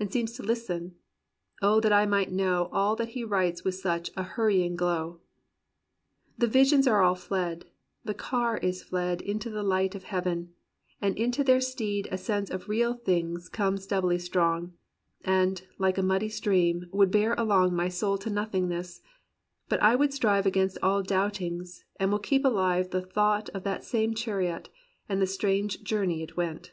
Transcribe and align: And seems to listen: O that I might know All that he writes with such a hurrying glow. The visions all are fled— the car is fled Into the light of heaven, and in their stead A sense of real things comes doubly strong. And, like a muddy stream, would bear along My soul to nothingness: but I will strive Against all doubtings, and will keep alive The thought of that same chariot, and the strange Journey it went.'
And 0.00 0.12
seems 0.12 0.32
to 0.32 0.42
listen: 0.42 0.96
O 1.62 1.78
that 1.78 1.92
I 1.92 2.04
might 2.04 2.32
know 2.32 2.70
All 2.72 2.96
that 2.96 3.10
he 3.10 3.22
writes 3.22 3.62
with 3.62 3.76
such 3.76 4.10
a 4.16 4.24
hurrying 4.24 4.74
glow. 4.74 5.20
The 6.36 6.48
visions 6.48 6.88
all 6.88 6.94
are 6.94 7.14
fled— 7.14 7.66
the 8.04 8.12
car 8.12 8.58
is 8.58 8.82
fled 8.82 9.20
Into 9.22 9.48
the 9.48 9.62
light 9.62 9.94
of 9.94 10.02
heaven, 10.02 10.52
and 11.00 11.16
in 11.16 11.30
their 11.30 11.60
stead 11.60 12.08
A 12.10 12.18
sense 12.18 12.50
of 12.50 12.68
real 12.68 12.94
things 12.94 13.48
comes 13.48 13.86
doubly 13.86 14.18
strong. 14.18 14.72
And, 15.24 15.62
like 15.78 15.98
a 15.98 16.02
muddy 16.02 16.30
stream, 16.30 16.88
would 16.90 17.12
bear 17.12 17.34
along 17.34 17.72
My 17.76 17.88
soul 17.88 18.18
to 18.18 18.28
nothingness: 18.28 19.02
but 19.68 19.80
I 19.80 19.94
will 19.94 20.10
strive 20.10 20.46
Against 20.46 20.78
all 20.82 21.04
doubtings, 21.04 21.84
and 22.00 22.10
will 22.10 22.18
keep 22.18 22.44
alive 22.44 22.90
The 22.90 23.02
thought 23.02 23.48
of 23.50 23.62
that 23.62 23.84
same 23.84 24.14
chariot, 24.16 24.68
and 25.08 25.22
the 25.22 25.28
strange 25.28 25.84
Journey 25.84 26.24
it 26.24 26.36
went.' 26.36 26.72